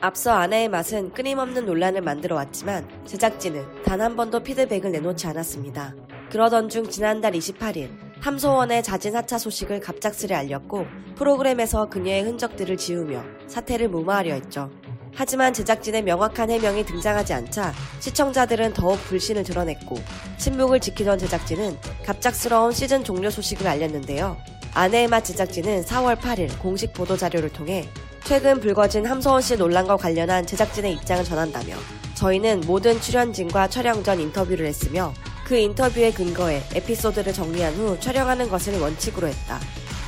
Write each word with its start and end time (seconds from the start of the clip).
앞서 0.00 0.30
아내의 0.32 0.68
맛은 0.68 1.12
끊임없는 1.12 1.66
논란을 1.66 2.02
만들어 2.02 2.36
왔지만 2.36 2.88
제작진은 3.04 3.82
단 3.84 4.00
한 4.00 4.14
번도 4.16 4.44
피드백을 4.44 4.92
내놓지 4.92 5.26
않았습니다. 5.26 5.94
그러던 6.30 6.68
중 6.68 6.88
지난달 6.88 7.32
28일 7.32 7.90
탐소원의 8.22 8.82
자진 8.84 9.16
하차 9.16 9.38
소식을 9.38 9.80
갑작스레 9.80 10.34
알렸고 10.34 10.86
프로그램에서 11.16 11.88
그녀의 11.88 12.22
흔적들을 12.22 12.76
지우며 12.76 13.24
사태를 13.48 13.88
무마하려 13.88 14.34
했죠. 14.34 14.70
하지만 15.14 15.52
제작진의 15.52 16.02
명확한 16.04 16.48
해명이 16.50 16.84
등장하지 16.84 17.32
않자 17.32 17.72
시청자들은 17.98 18.74
더욱 18.74 19.02
불신을 19.04 19.42
드러냈고 19.42 19.96
침묵을 20.36 20.78
지키던 20.78 21.18
제작진은 21.18 21.76
갑작스러운 22.06 22.70
시즌 22.70 23.02
종료 23.02 23.30
소식을 23.30 23.66
알렸는데요. 23.66 24.36
아내의 24.74 25.08
맛 25.08 25.24
제작진은 25.24 25.82
4월 25.82 26.16
8일 26.18 26.56
공식 26.60 26.92
보도 26.92 27.16
자료를 27.16 27.48
통해 27.50 27.88
최근 28.24 28.60
불거진 28.60 29.06
함소원 29.06 29.40
씨 29.40 29.56
논란과 29.56 29.96
관련한 29.96 30.46
제작진의 30.46 30.94
입장을 30.94 31.24
전한다며 31.24 31.76
저희는 32.14 32.62
모든 32.66 33.00
출연진과 33.00 33.68
촬영 33.68 34.02
전 34.02 34.20
인터뷰를 34.20 34.66
했으며 34.66 35.14
그 35.44 35.56
인터뷰에 35.56 36.12
근거해 36.12 36.62
에피소드를 36.74 37.32
정리한 37.32 37.74
후 37.74 37.98
촬영하는 38.00 38.50
것을 38.50 38.78
원칙으로 38.78 39.28
했다. 39.28 39.58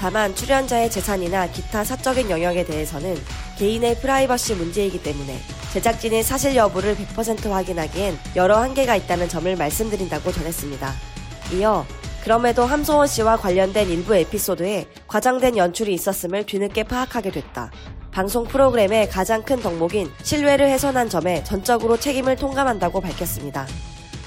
다만 0.00 0.34
출연자의 0.34 0.90
재산이나 0.90 1.48
기타 1.50 1.84
사적인 1.84 2.30
영역에 2.30 2.64
대해서는 2.64 3.16
개인의 3.58 4.00
프라이버시 4.00 4.54
문제이기 4.54 5.02
때문에 5.02 5.38
제작진의 5.72 6.22
사실 6.22 6.56
여부를 6.56 6.96
100% 6.96 7.50
확인하기엔 7.50 8.18
여러 8.36 8.58
한계가 8.58 8.96
있다는 8.96 9.28
점을 9.28 9.54
말씀드린다고 9.54 10.32
전했습니다. 10.32 10.94
이어 11.54 11.84
그럼에도 12.22 12.64
함소원 12.64 13.06
씨와 13.06 13.36
관련된 13.36 13.88
일부 13.88 14.14
에피소드에 14.14 14.86
과장된 15.06 15.56
연출이 15.56 15.94
있었음을 15.94 16.44
뒤늦게 16.44 16.84
파악하게 16.84 17.30
됐다. 17.30 17.70
방송 18.10 18.44
프로그램의 18.44 19.08
가장 19.08 19.42
큰 19.42 19.60
덕목인 19.60 20.10
신뢰를 20.22 20.68
훼손한 20.68 21.08
점에 21.08 21.44
전적으로 21.44 21.96
책임을 21.96 22.36
통감한다고 22.36 23.00
밝혔습니다. 23.00 23.66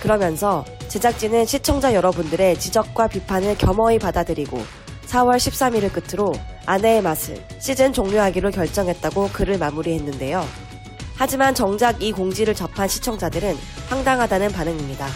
그러면서 0.00 0.64
제작진은 0.88 1.46
시청자 1.46 1.94
여러분들의 1.94 2.58
지적과 2.58 3.08
비판을 3.08 3.58
겸허히 3.58 3.98
받아들이고 3.98 4.58
4월 5.06 5.36
13일을 5.36 5.92
끝으로 5.92 6.32
아내의 6.66 7.02
맛을 7.02 7.42
시즌 7.58 7.92
종료하기로 7.92 8.50
결정했다고 8.50 9.28
글을 9.28 9.58
마무리했는데요. 9.58 10.44
하지만 11.16 11.54
정작 11.54 12.02
이 12.02 12.12
공지를 12.12 12.54
접한 12.54 12.88
시청자들은 12.88 13.54
황당하다는 13.88 14.52
반응입니다. 14.52 15.06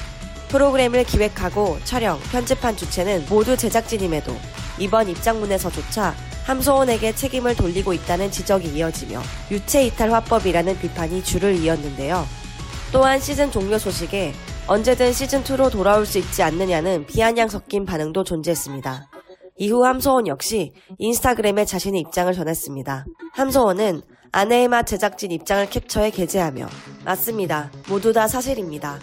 프로그램을 0.49 1.05
기획하고 1.05 1.79
촬영, 1.85 2.19
편집한 2.33 2.77
주체는 2.77 3.27
모두 3.29 3.57
제작진임에도 3.57 4.35
이번 4.79 5.09
입장문에서조차 5.09 6.15
함소원에게 6.45 7.15
책임을 7.15 7.55
돌리고 7.57 7.93
있다는 7.93 8.31
지적이 8.31 8.69
이어지며 8.69 9.21
유체 9.51 9.85
이탈 9.85 10.11
화법이라는 10.13 10.79
비판이 10.79 11.23
줄을 11.23 11.57
이었는데요. 11.57 12.25
또한 12.91 13.21
시즌 13.21 13.51
종료 13.51 13.79
소식에 13.79 14.33
언제든 14.67 15.11
시즌2로 15.11 15.71
돌아올 15.71 16.07
수 16.07 16.19
있지 16.19 16.43
않느냐는 16.43 17.07
비아냥 17.07 17.49
섞인 17.49 17.85
반응도 17.85 18.25
존재했습니다. 18.25 19.11
이후 19.59 19.85
함소원 19.85 20.27
역시 20.27 20.73
인스타그램에 20.99 21.65
자신의 21.65 22.01
입장을 22.01 22.33
전했습니다. 22.33 23.05
함소원은 23.33 24.03
맛 24.71 24.87
제작진 24.87 25.33
입장을 25.33 25.69
캡처해 25.69 26.11
게재하며 26.11 26.67
맞습니다. 27.05 27.71
모두 27.89 28.13
다 28.13 28.29
사실입니다. 28.29 28.99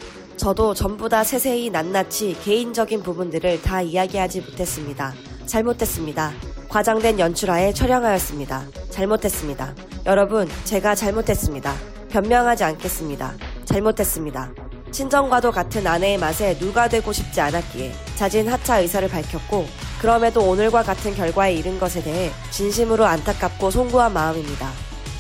저도 0.45 0.75
전부 0.75 1.09
다 1.09 1.23
세세히 1.23 1.71
낱낱이 1.71 2.37
개인적인 2.43 3.01
부분들을 3.01 3.63
다 3.63 3.81
이야기하지 3.81 4.41
못했습니다. 4.41 5.11
잘못됐습니다. 5.47 6.33
과장된 6.69 7.17
연출하에 7.17 7.73
촬영하였습니다. 7.73 8.67
잘못했습니다. 8.91 9.73
여러분, 10.05 10.47
제가 10.63 10.93
잘못했습니다. 10.93 11.73
변명하지 12.11 12.63
않겠습니다. 12.63 13.33
잘못했습니다. 13.65 14.51
친정과도 14.91 15.51
같은 15.51 15.87
아내의 15.87 16.19
맛에 16.19 16.55
누가 16.59 16.87
되고 16.89 17.11
싶지 17.11 17.41
않았기에 17.41 17.91
자진 18.15 18.47
하차 18.47 18.81
의사를 18.81 19.09
밝혔고 19.09 19.65
그럼에도 19.99 20.41
오늘과 20.47 20.83
같은 20.83 21.15
결과에 21.15 21.55
이른 21.55 21.79
것에 21.79 22.03
대해 22.03 22.29
진심으로 22.51 23.03
안타깝고 23.03 23.71
송구한 23.71 24.13
마음입니다. 24.13 24.69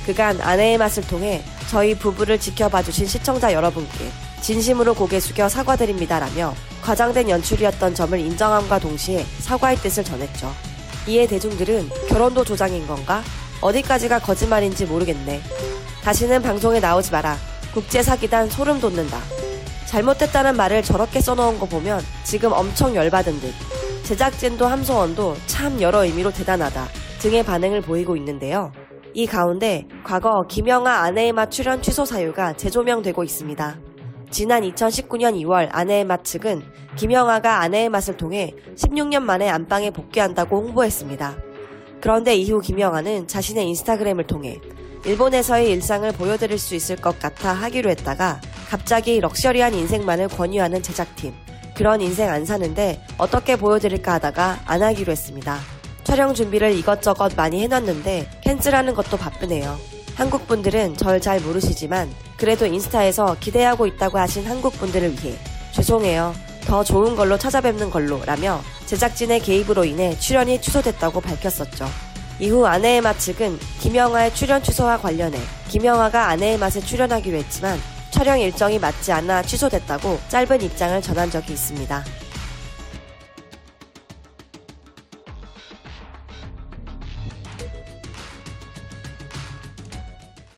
그간 0.05 0.39
아내의 0.39 0.77
맛을 0.77 1.01
통해 1.07 1.43
저희 1.67 1.97
부부를 1.97 2.39
지켜봐 2.39 2.83
주신 2.83 3.07
시청자 3.07 3.53
여러분께 3.53 4.11
진심으로 4.45 4.93
고개 4.93 5.19
숙여 5.19 5.49
사과드립니다라며 5.49 6.53
과장된 6.83 7.31
연출이었던 7.31 7.95
점을 7.95 8.19
인정함과 8.19 8.77
동시에 8.77 9.25
사과의 9.39 9.77
뜻을 9.77 10.03
전했죠. 10.03 10.53
이에 11.07 11.25
대중들은 11.25 11.89
결혼도 12.09 12.43
조장인 12.43 12.85
건가? 12.85 13.23
어디까지가 13.61 14.19
거짓말인지 14.19 14.85
모르겠네. 14.85 15.41
다시는 16.03 16.43
방송에 16.43 16.79
나오지 16.79 17.11
마라. 17.11 17.35
국제사기단 17.73 18.51
소름 18.51 18.79
돋는다. 18.79 19.17
잘못됐다는 19.87 20.55
말을 20.55 20.83
저렇게 20.83 21.21
써놓은 21.21 21.57
거 21.57 21.65
보면 21.65 22.03
지금 22.23 22.51
엄청 22.51 22.95
열받은 22.95 23.39
듯. 23.39 23.51
제작진도 24.03 24.67
함소원도 24.67 25.37
참 25.47 25.81
여러 25.81 26.05
의미로 26.05 26.31
대단하다 26.31 26.87
등의 27.17 27.43
반응을 27.43 27.81
보이고 27.81 28.15
있는데요. 28.15 28.71
이 29.15 29.25
가운데 29.25 29.87
과거 30.03 30.45
김영아 30.47 30.99
아내의 30.99 31.31
맛 31.31 31.49
출연 31.49 31.81
취소 31.81 32.05
사유가 32.05 32.53
재조명되고 32.53 33.23
있습니다. 33.23 33.94
지난 34.35 34.63
2019년 34.63 35.33
2월 35.45 35.69
아내의 35.71 36.03
맛 36.03 36.25
측은 36.25 36.61
김영아가 36.97 37.61
아내의 37.61 37.87
맛을 37.87 38.17
통해 38.17 38.53
16년 38.75 39.21
만에 39.21 39.47
안방에 39.47 39.91
복귀한다고 39.91 40.57
홍보했습니다. 40.57 41.37
그런데 42.01 42.35
이후 42.35 42.59
김영아는 42.59 43.29
자신의 43.29 43.65
인스타그램을 43.69 44.27
통해 44.27 44.59
일본에서의 45.05 45.71
일상을 45.71 46.11
보여드릴 46.11 46.59
수 46.59 46.75
있을 46.75 46.97
것 46.97 47.17
같아 47.17 47.53
하기로 47.53 47.89
했다가 47.91 48.41
갑자기 48.67 49.21
럭셔리한 49.21 49.73
인생만을 49.73 50.27
권유하는 50.27 50.83
제작팀. 50.83 51.33
그런 51.73 52.01
인생 52.01 52.29
안 52.29 52.45
사는데 52.45 53.01
어떻게 53.17 53.55
보여드릴까 53.55 54.15
하다가 54.15 54.63
안 54.65 54.83
하기로 54.83 55.13
했습니다. 55.13 55.59
촬영 56.03 56.33
준비를 56.33 56.73
이것저것 56.73 57.37
많이 57.37 57.61
해놨는데 57.61 58.41
캔슬하는 58.43 58.95
것도 58.95 59.15
바쁘네요. 59.15 59.94
한국 60.15 60.47
분들은 60.47 60.97
절 60.97 61.19
잘 61.19 61.39
모르시지만 61.41 62.09
그래도 62.37 62.65
인스타에서 62.65 63.37
기대하고 63.39 63.85
있다고 63.87 64.17
하신 64.17 64.45
한국 64.45 64.73
분들을 64.73 65.11
위해 65.23 65.35
죄송해요. 65.71 66.33
더 66.65 66.83
좋은 66.83 67.15
걸로 67.15 67.37
찾아뵙는 67.37 67.89
걸로 67.91 68.23
라며 68.25 68.61
제작진의 68.85 69.41
개입으로 69.41 69.85
인해 69.85 70.17
출연이 70.17 70.59
취소됐다고 70.61 71.21
밝혔었죠. 71.21 71.85
이후 72.39 72.65
아내의 72.65 73.01
맛 73.01 73.17
측은 73.19 73.57
김영하의 73.81 74.33
출연 74.35 74.61
취소와 74.61 74.97
관련해 74.97 75.39
김영하가 75.69 76.29
아내의 76.29 76.57
맛에 76.57 76.79
출연하기로 76.81 77.37
했지만 77.37 77.79
촬영 78.11 78.39
일정이 78.39 78.79
맞지 78.79 79.11
않아 79.11 79.41
취소됐다고 79.43 80.19
짧은 80.29 80.61
입장을 80.61 81.01
전한 81.01 81.29
적이 81.31 81.53
있습니다. 81.53 82.03